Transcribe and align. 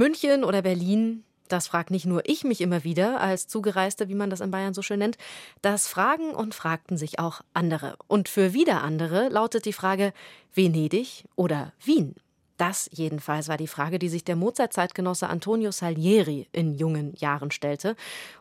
München 0.00 0.44
oder 0.44 0.62
Berlin, 0.62 1.24
das 1.48 1.66
fragt 1.66 1.90
nicht 1.90 2.06
nur 2.06 2.22
ich 2.24 2.42
mich 2.42 2.62
immer 2.62 2.84
wieder 2.84 3.20
als 3.20 3.48
Zugereiste, 3.48 4.08
wie 4.08 4.14
man 4.14 4.30
das 4.30 4.40
in 4.40 4.50
Bayern 4.50 4.72
so 4.72 4.80
schön 4.80 4.98
nennt, 4.98 5.18
das 5.60 5.88
fragen 5.88 6.30
und 6.30 6.54
fragten 6.54 6.96
sich 6.96 7.18
auch 7.18 7.42
andere. 7.52 7.96
Und 8.08 8.30
für 8.30 8.54
wieder 8.54 8.82
andere 8.82 9.28
lautet 9.28 9.66
die 9.66 9.74
Frage 9.74 10.14
Venedig 10.54 11.26
oder 11.36 11.74
Wien. 11.84 12.14
Das 12.60 12.90
jedenfalls 12.92 13.48
war 13.48 13.56
die 13.56 13.66
Frage, 13.66 13.98
die 13.98 14.10
sich 14.10 14.22
der 14.22 14.36
Mozart-Zeitgenosse 14.36 15.30
Antonio 15.30 15.70
Salieri 15.70 16.46
in 16.52 16.74
jungen 16.74 17.14
Jahren 17.16 17.50
stellte. 17.50 17.96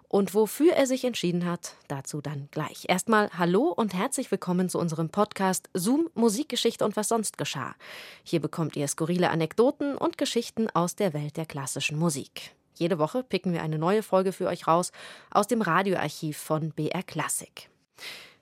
Und 0.09 0.33
wofür 0.33 0.73
er 0.73 0.87
sich 0.87 1.05
entschieden 1.05 1.45
hat, 1.45 1.75
dazu 1.87 2.19
dann 2.19 2.49
gleich. 2.51 2.83
Erstmal 2.89 3.29
Hallo 3.37 3.71
und 3.73 3.93
herzlich 3.93 4.29
willkommen 4.29 4.67
zu 4.67 4.77
unserem 4.77 5.07
Podcast 5.07 5.69
Zoom 5.73 6.09
Musikgeschichte 6.15 6.83
und 6.83 6.97
was 6.97 7.07
sonst 7.07 7.37
geschah. 7.37 7.75
Hier 8.25 8.41
bekommt 8.41 8.75
ihr 8.75 8.89
skurrile 8.89 9.29
Anekdoten 9.29 9.95
und 9.95 10.17
Geschichten 10.17 10.69
aus 10.69 10.97
der 10.97 11.13
Welt 11.13 11.37
der 11.37 11.45
klassischen 11.45 11.97
Musik. 11.97 12.51
Jede 12.75 12.99
Woche 12.99 13.23
picken 13.23 13.53
wir 13.53 13.63
eine 13.63 13.77
neue 13.77 14.03
Folge 14.03 14.33
für 14.33 14.47
euch 14.47 14.67
raus 14.67 14.91
aus 15.31 15.47
dem 15.47 15.61
Radioarchiv 15.61 16.37
von 16.37 16.71
BR 16.71 17.03
Classic. 17.03 17.69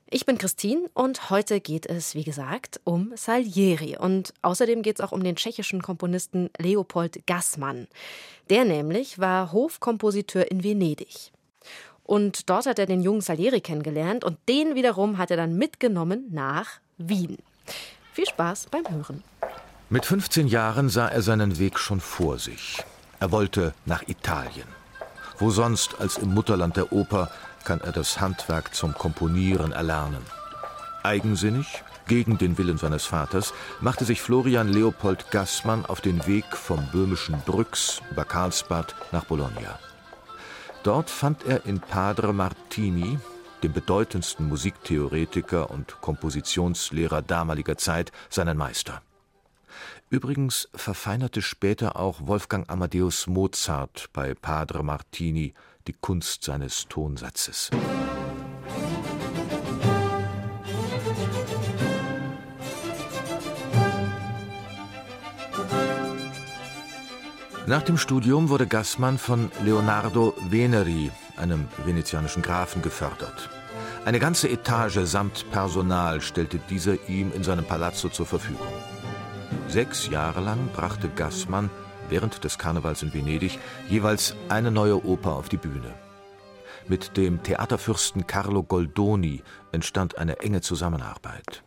Ich 0.09 0.25
bin 0.25 0.38
Christine 0.38 0.89
und 0.93 1.29
heute 1.29 1.59
geht 1.59 1.85
es, 1.85 2.16
wie 2.16 2.23
gesagt, 2.23 2.79
um 2.85 3.11
Salieri. 3.16 3.97
Und 3.97 4.33
außerdem 4.41 4.81
geht 4.81 4.99
es 4.99 5.05
auch 5.05 5.11
um 5.11 5.21
den 5.21 5.35
tschechischen 5.35 5.81
Komponisten 5.81 6.49
Leopold 6.57 7.27
Gassmann. 7.27 7.88
Der 8.49 8.63
nämlich 8.63 9.20
war 9.20 9.52
Hofkompositeur 9.52 10.49
in 10.49 10.63
Venedig. 10.63 11.33
Und 12.03 12.49
dort 12.49 12.67
hat 12.67 12.80
er 12.80 12.85
den 12.85 13.02
jungen 13.02 13.20
Salieri 13.20 13.59
kennengelernt 13.59 14.23
und 14.23 14.38
den 14.47 14.75
wiederum 14.75 15.17
hat 15.17 15.30
er 15.30 15.35
dann 15.35 15.57
mitgenommen 15.57 16.27
nach 16.31 16.80
Wien. 16.97 17.38
Viel 18.13 18.27
Spaß 18.27 18.67
beim 18.71 18.89
Hören. 18.89 19.25
Mit 19.89 20.05
15 20.05 20.47
Jahren 20.47 20.88
sah 20.88 21.09
er 21.09 21.21
seinen 21.21 21.59
Weg 21.59 21.77
schon 21.77 21.99
vor 21.99 22.39
sich. 22.39 22.77
Er 23.19 23.33
wollte 23.33 23.73
nach 23.85 24.08
Italien. 24.08 24.77
Wo 25.39 25.52
sonst 25.52 25.99
als 25.99 26.17
im 26.17 26.33
Mutterland 26.33 26.77
der 26.77 26.91
Oper 26.91 27.30
kann 27.63 27.81
er 27.81 27.91
das 27.91 28.19
Handwerk 28.19 28.73
zum 28.73 28.93
Komponieren 28.93 29.71
erlernen. 29.71 30.25
Eigensinnig, 31.03 31.83
gegen 32.07 32.38
den 32.38 32.57
Willen 32.57 32.77
seines 32.77 33.05
Vaters, 33.05 33.53
machte 33.81 34.05
sich 34.05 34.21
Florian 34.21 34.69
Leopold 34.69 35.29
Gassmann 35.31 35.85
auf 35.85 36.02
den 36.02 36.25
Weg 36.25 36.45
vom 36.55 36.88
böhmischen 36.91 37.39
Brüx 37.45 38.02
über 38.09 38.25
Karlsbad 38.25 38.95
nach 39.11 39.25
Bologna. 39.25 39.79
Dort 40.83 41.09
fand 41.09 41.45
er 41.45 41.66
in 41.66 41.79
Padre 41.79 42.33
Martini, 42.33 43.19
dem 43.63 43.73
bedeutendsten 43.73 44.47
Musiktheoretiker 44.47 45.69
und 45.69 45.99
Kompositionslehrer 46.01 47.22
damaliger 47.22 47.77
Zeit, 47.77 48.11
seinen 48.29 48.57
Meister. 48.57 49.01
Übrigens 50.09 50.69
verfeinerte 50.73 51.41
später 51.41 51.97
auch 51.97 52.27
Wolfgang 52.27 52.69
Amadeus 52.69 53.27
Mozart 53.27 54.09
bei 54.13 54.33
Padre 54.33 54.81
Martini 54.81 55.53
die 55.86 55.94
Kunst 55.94 56.45
seines 56.45 56.88
Tonsatzes. 56.88 57.72
Nach 67.66 67.83
dem 67.83 67.97
Studium 67.97 68.47
wurde 68.47 68.66
Gassmann 68.66 69.17
von 69.17 69.52
Leonardo 69.66 70.33
Veneri, 70.50 71.11
einem 71.35 71.67
venezianischen 71.83 72.41
Grafen, 72.41 72.81
gefördert. 72.81 73.50
Eine 74.05 74.19
ganze 74.19 74.47
Etage 74.47 75.00
samt 75.03 75.52
Personal 75.52 76.22
stellte 76.22 76.59
dieser 76.69 77.09
ihm 77.09 77.33
in 77.33 77.44
seinem 77.44 77.66
Palazzo 77.66 78.08
zur 78.08 78.25
Verfügung. 78.25 78.66
Sechs 79.67 80.07
Jahre 80.07 80.39
lang 80.39 80.69
brachte 80.73 81.09
Gassmann 81.09 81.69
während 82.09 82.43
des 82.45 82.57
Karnevals 82.57 83.03
in 83.03 83.13
Venedig 83.13 83.59
jeweils 83.89 84.33
eine 84.47 84.71
neue 84.71 85.05
Oper 85.05 85.33
auf 85.33 85.49
die 85.49 85.57
Bühne. 85.57 85.93
Mit 86.87 87.17
dem 87.17 87.44
Theaterfürsten 87.44 88.27
Carlo 88.27 88.63
Goldoni 88.63 89.44
entstand 89.73 90.17
eine 90.17 90.39
enge 90.39 90.61
Zusammenarbeit. 90.61 91.63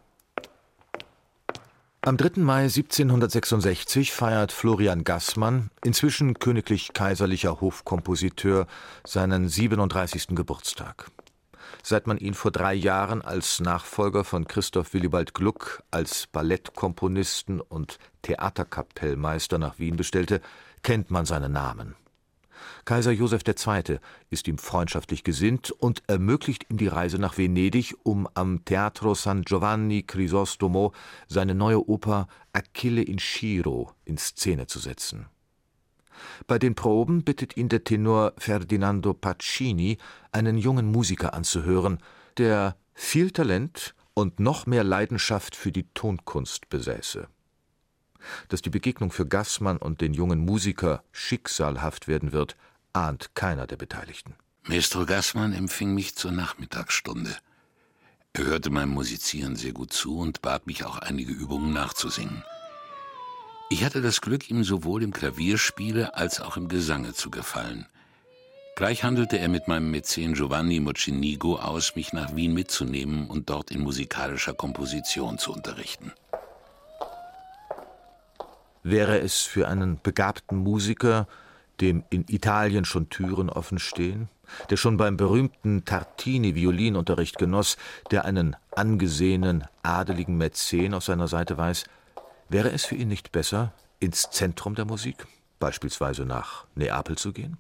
Am 2.01 2.17
3. 2.17 2.41
Mai 2.41 2.63
1766 2.63 4.13
feiert 4.13 4.53
Florian 4.53 5.05
Gassmann, 5.05 5.71
inzwischen 5.85 6.39
königlich-kaiserlicher 6.39 7.61
Hofkompositeur, 7.61 8.67
seinen 9.07 9.51
37. 9.51 10.29
Geburtstag. 10.29 11.11
Seit 11.83 12.07
man 12.07 12.19
ihn 12.19 12.35
vor 12.35 12.51
drei 12.51 12.75
Jahren 12.75 13.23
als 13.23 13.61
Nachfolger 13.61 14.25
von 14.25 14.47
Christoph 14.47 14.95
Willibald 14.95 15.35
Gluck 15.35 15.83
als 15.91 16.27
Ballettkomponisten 16.27 17.61
und 17.61 17.99
Theaterkapellmeister 18.23 19.59
nach 19.59 19.79
Wien 19.79 19.97
bestellte, 19.97 20.41
kennt 20.83 21.11
man 21.11 21.27
seinen 21.27 21.53
Namen. 21.53 21.97
Kaiser 22.85 23.13
Joseph 23.13 23.43
II. 23.47 23.99
ist 24.31 24.49
ihm 24.49 24.59
freundschaftlich 24.59 25.25
gesinnt 25.25 25.71
und 25.71 26.03
ermöglicht 26.07 26.67
ihm 26.71 26.77
die 26.77 26.89
Reise 26.89 27.19
nach 27.19 27.39
Venedig, 27.39 27.95
um 28.03 28.29
am 28.35 28.65
Teatro 28.65 29.15
San 29.15 29.43
Giovanni 29.43 30.03
Crisostomo 30.03 30.93
seine 31.29 31.55
neue 31.55 31.89
Oper 31.89 32.27
Achille 32.53 33.03
in 33.03 33.19
Shiro 33.19 33.93
in 34.05 34.19
Szene 34.19 34.67
zu 34.67 34.79
setzen. 34.79 35.27
Bei 36.47 36.59
den 36.59 36.75
Proben 36.75 37.25
bittet 37.25 37.57
ihn 37.57 37.69
der 37.69 37.85
Tenor 37.85 38.33
Ferdinando 38.39 39.15
Pacini, 39.15 39.99
einen 40.33 40.59
jungen 40.59 40.91
Musiker 40.91 41.35
anzuhören, 41.35 41.99
der 42.37 42.77
viel 42.95 43.31
Talent 43.31 43.95
und 44.15 44.41
noch 44.41 44.67
mehr 44.67 44.85
Leidenschaft 44.85 45.57
für 45.57 45.73
die 45.73 45.89
Tonkunst 45.95 46.69
besäße. 46.69 47.29
Dass 48.49 48.63
die 48.63 48.71
Begegnung 48.71 49.11
für 49.11 49.27
Gassmann 49.27 49.79
und 49.79 50.01
den 50.01 50.13
jungen 50.13 50.41
Musiker 50.41 51.03
schicksalhaft 51.13 52.07
werden 52.07 52.33
wird, 52.33 52.57
ahnt 52.93 53.35
keiner 53.35 53.67
der 53.67 53.77
Beteiligten. 53.77 54.35
Maestro 54.65 55.07
Gassmann 55.07 55.53
empfing 55.53 55.95
mich 55.95 56.17
zur 56.17 56.33
Nachmittagsstunde. 56.33 57.35
Er 58.33 58.45
hörte 58.45 58.71
meinem 58.71 58.91
Musizieren 58.91 59.57
sehr 59.57 59.73
gut 59.73 59.93
zu 59.93 60.19
und 60.19 60.43
bat 60.43 60.67
mich 60.67 60.85
auch 60.85 60.99
einige 60.99 61.33
Übungen 61.33 61.73
nachzusingen. 61.73 62.45
Ich 63.73 63.85
hatte 63.85 64.03
das 64.03 64.21
Glück, 64.21 64.51
ihm 64.51 64.65
sowohl 64.65 65.05
im 65.05 65.13
Klavierspiele 65.13 66.17
als 66.17 66.41
auch 66.41 66.57
im 66.57 66.67
Gesange 66.67 67.15
zu 67.15 67.31
gefallen. 67.31 67.87
Gleich 68.75 69.05
handelte 69.05 69.39
er 69.39 69.49
mit 69.49 69.69
meinem 69.69 69.93
Mäzen 69.93 70.35
Giovanni 70.35 70.81
Mocenigo 70.81 71.55
aus, 71.55 71.95
mich 71.95 72.13
nach 72.13 72.35
Wien 72.35 72.53
mitzunehmen 72.53 73.29
und 73.29 73.49
dort 73.49 73.71
in 73.71 73.83
musikalischer 73.83 74.55
Komposition 74.55 75.39
zu 75.39 75.53
unterrichten. 75.53 76.13
Wäre 78.83 79.21
es 79.21 79.43
für 79.43 79.69
einen 79.69 80.01
begabten 80.03 80.59
Musiker, 80.59 81.29
dem 81.81 82.03
in 82.11 82.25
Italien 82.29 82.85
schon 82.85 83.09
Türen 83.09 83.49
offen 83.49 83.79
stehen, 83.79 84.29
der 84.69 84.79
schon 84.79 84.97
beim 84.97 85.17
berühmten 85.17 85.85
Tartini 85.85 86.57
Violinunterricht 86.57 87.39
genoss, 87.39 87.77
der 88.11 88.25
einen 88.25 88.57
angesehenen, 88.75 89.63
adeligen 89.85 90.37
Mäzen 90.37 90.93
auf 90.93 91.05
seiner 91.05 91.29
Seite 91.29 91.57
weiß, 91.57 91.85
Wäre 92.51 92.73
es 92.73 92.85
für 92.85 92.97
ihn 92.97 93.07
nicht 93.07 93.31
besser, 93.31 93.73
ins 94.01 94.29
Zentrum 94.29 94.75
der 94.75 94.85
Musik, 94.85 95.29
beispielsweise 95.61 96.25
nach 96.25 96.67
Neapel 96.75 97.17
zu 97.17 97.33
gehen? 97.33 97.59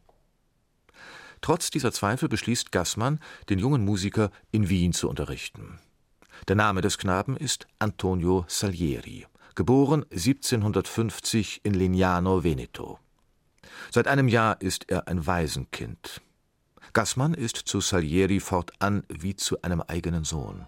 Trotz 1.40 1.70
dieser 1.70 1.92
Zweifel 1.92 2.28
beschließt 2.28 2.72
Gassmann, 2.72 3.20
den 3.48 3.60
jungen 3.60 3.84
Musiker 3.84 4.32
in 4.50 4.68
Wien 4.68 4.92
zu 4.92 5.08
unterrichten. 5.08 5.78
Der 6.48 6.56
Name 6.56 6.80
des 6.80 6.98
Knaben 6.98 7.36
ist 7.36 7.68
Antonio 7.78 8.44
Salieri, 8.48 9.28
geboren 9.54 10.04
1750 10.10 11.60
in 11.62 11.74
Lignano, 11.74 12.42
Veneto. 12.42 12.98
Seit 13.92 14.08
einem 14.08 14.26
Jahr 14.26 14.60
ist 14.60 14.90
er 14.90 15.06
ein 15.06 15.24
Waisenkind. 15.24 16.20
Gassmann 16.94 17.34
ist 17.34 17.56
zu 17.56 17.80
Salieri 17.80 18.40
fortan 18.40 19.04
wie 19.08 19.36
zu 19.36 19.62
einem 19.62 19.82
eigenen 19.82 20.24
Sohn. 20.24 20.66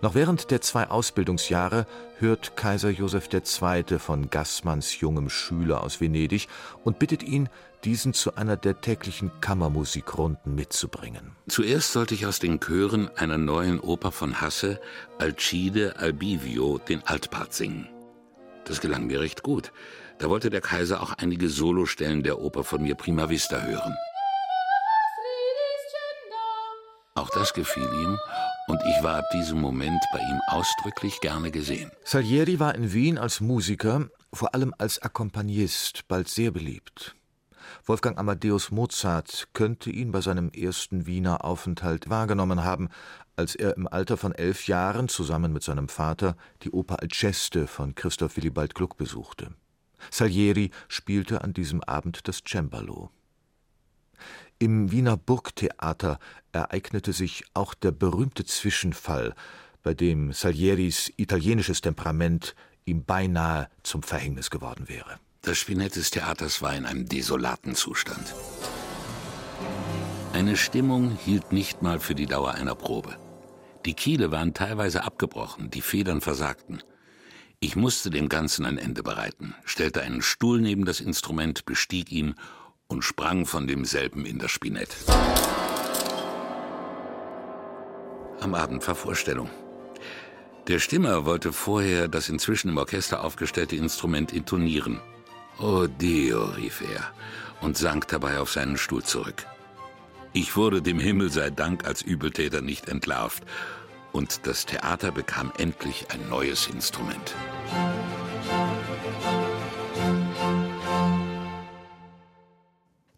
Noch 0.00 0.14
während 0.14 0.50
der 0.50 0.60
zwei 0.60 0.88
Ausbildungsjahre 0.88 1.86
hört 2.18 2.56
Kaiser 2.56 2.90
Joseph 2.90 3.28
II. 3.32 3.98
von 3.98 4.30
Gassmanns 4.30 5.00
jungem 5.00 5.28
Schüler 5.28 5.82
aus 5.82 6.00
Venedig 6.00 6.48
und 6.84 6.98
bittet 6.98 7.22
ihn, 7.22 7.48
diesen 7.84 8.14
zu 8.14 8.36
einer 8.36 8.56
der 8.56 8.80
täglichen 8.80 9.30
Kammermusikrunden 9.40 10.54
mitzubringen. 10.54 11.32
Zuerst 11.48 11.92
sollte 11.92 12.14
ich 12.14 12.26
aus 12.26 12.38
den 12.38 12.60
Chören 12.60 13.10
einer 13.16 13.38
neuen 13.38 13.80
Oper 13.80 14.12
von 14.12 14.40
Hasse, 14.40 14.80
Alcide 15.18 15.96
Albivio, 15.98 16.78
den 16.78 17.02
Altpart 17.06 17.52
singen. 17.52 17.88
Das 18.64 18.80
gelang 18.80 19.06
mir 19.06 19.20
recht 19.20 19.42
gut. 19.42 19.72
Da 20.18 20.30
wollte 20.30 20.50
der 20.50 20.60
Kaiser 20.60 21.02
auch 21.02 21.12
einige 21.14 21.48
Solostellen 21.48 22.22
der 22.22 22.40
Oper 22.40 22.62
von 22.62 22.82
mir 22.82 22.94
prima 22.94 23.28
vista 23.28 23.60
hören. 23.60 23.96
Auch 27.22 27.30
das 27.30 27.54
gefiel 27.54 27.84
ihm 27.84 28.18
und 28.66 28.80
ich 28.84 29.00
war 29.04 29.18
ab 29.18 29.24
diesem 29.32 29.60
Moment 29.60 30.02
bei 30.12 30.18
ihm 30.18 30.40
ausdrücklich 30.48 31.20
gerne 31.20 31.52
gesehen. 31.52 31.92
Salieri 32.02 32.58
war 32.58 32.74
in 32.74 32.92
Wien 32.92 33.16
als 33.16 33.40
Musiker, 33.40 34.08
vor 34.32 34.56
allem 34.56 34.74
als 34.76 35.00
Akkompagnist, 35.00 36.08
bald 36.08 36.26
sehr 36.26 36.50
beliebt. 36.50 37.14
Wolfgang 37.86 38.18
Amadeus 38.18 38.72
Mozart 38.72 39.46
könnte 39.52 39.90
ihn 39.90 40.10
bei 40.10 40.20
seinem 40.20 40.50
ersten 40.50 41.06
Wiener 41.06 41.44
Aufenthalt 41.44 42.10
wahrgenommen 42.10 42.64
haben, 42.64 42.88
als 43.36 43.54
er 43.54 43.76
im 43.76 43.86
Alter 43.86 44.16
von 44.16 44.32
elf 44.32 44.66
Jahren 44.66 45.06
zusammen 45.06 45.52
mit 45.52 45.62
seinem 45.62 45.88
Vater 45.88 46.36
die 46.64 46.72
Oper 46.72 47.02
Alceste 47.02 47.68
von 47.68 47.94
Christoph 47.94 48.36
Willibald 48.36 48.74
Gluck 48.74 48.96
besuchte. 48.96 49.54
Salieri 50.10 50.72
spielte 50.88 51.44
an 51.44 51.52
diesem 51.52 51.84
Abend 51.84 52.26
das 52.26 52.42
Cembalo. 52.44 53.10
Im 54.62 54.92
Wiener 54.92 55.16
Burgtheater 55.16 56.20
ereignete 56.52 57.12
sich 57.12 57.42
auch 57.52 57.74
der 57.74 57.90
berühmte 57.90 58.44
Zwischenfall, 58.44 59.34
bei 59.82 59.92
dem 59.92 60.32
Salieris 60.32 61.12
italienisches 61.16 61.80
Temperament 61.80 62.54
ihm 62.84 63.04
beinahe 63.04 63.68
zum 63.82 64.04
Verhängnis 64.04 64.50
geworden 64.50 64.88
wäre. 64.88 65.18
Das 65.40 65.58
Spinett 65.58 65.96
des 65.96 66.12
Theaters 66.12 66.62
war 66.62 66.76
in 66.76 66.86
einem 66.86 67.08
desolaten 67.08 67.74
Zustand. 67.74 68.36
Eine 70.32 70.56
Stimmung 70.56 71.10
hielt 71.10 71.50
nicht 71.50 71.82
mal 71.82 71.98
für 71.98 72.14
die 72.14 72.26
Dauer 72.26 72.52
einer 72.52 72.76
Probe. 72.76 73.16
Die 73.84 73.94
Kiele 73.94 74.30
waren 74.30 74.54
teilweise 74.54 75.02
abgebrochen, 75.02 75.70
die 75.70 75.82
Federn 75.82 76.20
versagten. 76.20 76.84
Ich 77.58 77.74
musste 77.74 78.10
dem 78.10 78.28
Ganzen 78.28 78.64
ein 78.64 78.78
Ende 78.78 79.02
bereiten, 79.02 79.56
stellte 79.64 80.02
einen 80.02 80.22
Stuhl 80.22 80.60
neben 80.60 80.84
das 80.84 81.00
Instrument, 81.00 81.64
bestieg 81.64 82.12
ihn 82.12 82.36
und 82.92 83.02
sprang 83.02 83.46
von 83.46 83.66
demselben 83.66 84.26
in 84.26 84.38
das 84.38 84.50
Spinett. 84.50 84.94
Am 88.40 88.54
Abend 88.54 88.86
war 88.86 88.94
Vorstellung. 88.94 89.48
Der 90.68 90.78
Stimmer 90.78 91.24
wollte 91.24 91.52
vorher 91.52 92.06
das 92.06 92.28
inzwischen 92.28 92.68
im 92.68 92.76
Orchester 92.76 93.24
aufgestellte 93.24 93.76
Instrument 93.76 94.32
intonieren. 94.32 95.00
Oh 95.58 95.86
Dio, 95.86 96.44
rief 96.44 96.82
er 96.82 97.10
und 97.62 97.78
sank 97.78 98.08
dabei 98.08 98.38
auf 98.38 98.52
seinen 98.52 98.76
Stuhl 98.76 99.02
zurück. 99.02 99.46
Ich 100.34 100.56
wurde 100.56 100.82
dem 100.82 100.98
Himmel 100.98 101.30
sei 101.30 101.48
Dank 101.48 101.86
als 101.86 102.02
Übeltäter 102.02 102.60
nicht 102.60 102.88
entlarvt 102.88 103.42
und 104.12 104.46
das 104.46 104.66
Theater 104.66 105.12
bekam 105.12 105.50
endlich 105.56 106.06
ein 106.10 106.28
neues 106.28 106.66
Instrument. 106.66 107.34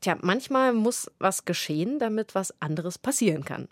Tja, 0.04 0.18
manchmal 0.20 0.74
muss 0.74 1.10
was 1.18 1.46
geschehen, 1.46 1.98
damit 1.98 2.34
was 2.34 2.52
anderes 2.60 2.98
passieren 2.98 3.42
kann. 3.42 3.68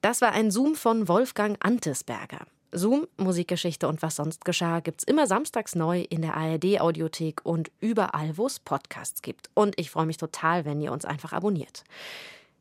Das 0.00 0.20
war 0.20 0.32
ein 0.32 0.50
Zoom 0.50 0.74
von 0.74 1.06
Wolfgang 1.06 1.56
Antesberger. 1.64 2.40
Zoom, 2.72 3.06
Musikgeschichte 3.18 3.86
und 3.86 4.02
was 4.02 4.16
sonst 4.16 4.44
geschah, 4.44 4.80
gibt's 4.80 5.04
immer 5.04 5.28
samstags 5.28 5.76
neu 5.76 6.00
in 6.00 6.22
der 6.22 6.36
ARD-Audiothek 6.36 7.42
und 7.44 7.70
überall, 7.78 8.36
wo 8.36 8.46
es 8.46 8.58
Podcasts 8.58 9.22
gibt. 9.22 9.48
Und 9.54 9.78
ich 9.78 9.92
freue 9.92 10.06
mich 10.06 10.16
total, 10.16 10.64
wenn 10.64 10.80
ihr 10.80 10.90
uns 10.90 11.04
einfach 11.04 11.32
abonniert. 11.32 11.84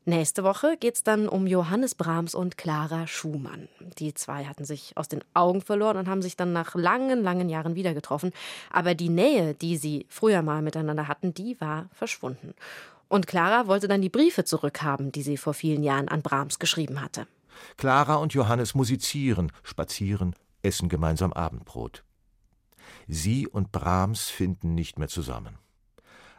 Nächste 0.07 0.43
Woche 0.43 0.77
geht 0.77 0.93
es 0.93 1.03
dann 1.03 1.27
um 1.27 1.47
Johannes 1.47 1.95
Brahms 1.95 2.35
und 2.35 2.59
Clara 2.59 3.07
Schumann. 3.07 3.69
Die 3.97 4.13
zwei 4.13 4.45
hatten 4.45 4.63
sich 4.63 4.95
aus 4.95 5.07
den 5.07 5.23
Augen 5.33 5.61
verloren 5.61 5.97
und 5.97 6.07
haben 6.07 6.21
sich 6.21 6.37
dann 6.37 6.53
nach 6.53 6.75
langen, 6.75 7.23
langen 7.23 7.49
Jahren 7.49 7.73
wieder 7.73 7.95
getroffen. 7.95 8.31
Aber 8.69 8.93
die 8.93 9.09
Nähe, 9.09 9.55
die 9.55 9.77
sie 9.77 10.05
früher 10.09 10.43
mal 10.43 10.61
miteinander 10.61 11.07
hatten, 11.07 11.33
die 11.33 11.59
war 11.59 11.89
verschwunden. 11.91 12.53
Und 13.15 13.27
Clara 13.27 13.67
wollte 13.67 13.87
dann 13.87 14.01
die 14.01 14.09
Briefe 14.09 14.43
zurückhaben, 14.43 15.13
die 15.13 15.21
sie 15.21 15.37
vor 15.37 15.53
vielen 15.53 15.83
Jahren 15.83 16.09
an 16.09 16.21
Brahms 16.21 16.59
geschrieben 16.59 16.99
hatte. 16.99 17.27
Clara 17.77 18.15
und 18.15 18.33
Johannes 18.33 18.75
musizieren, 18.75 19.53
spazieren, 19.63 20.35
essen 20.63 20.89
gemeinsam 20.89 21.31
Abendbrot. 21.31 22.03
Sie 23.07 23.47
und 23.47 23.71
Brahms 23.71 24.23
finden 24.23 24.75
nicht 24.75 24.99
mehr 24.99 25.07
zusammen. 25.07 25.57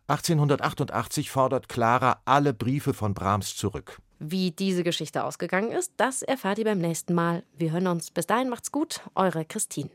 1888 0.08 1.31
fordert 1.31 1.70
Clara 1.70 2.20
alle 2.26 2.52
Briefe 2.52 2.93
von 2.93 3.14
Brahms 3.14 3.56
zurück. 3.56 4.02
Wie 4.19 4.50
diese 4.50 4.84
Geschichte 4.84 5.25
ausgegangen 5.25 5.73
ist, 5.73 5.94
das 5.96 6.20
erfahrt 6.20 6.58
ihr 6.58 6.67
beim 6.67 6.78
nächsten 6.78 7.14
Mal. 7.14 7.43
Wir 7.56 7.73
hören 7.73 7.87
uns. 7.87 8.11
Bis 8.11 8.26
dahin 8.26 8.50
macht's 8.50 8.70
gut. 8.70 9.00
Eure 9.14 9.46
Christine. 9.46 9.88